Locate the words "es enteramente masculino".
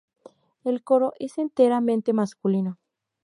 1.19-2.79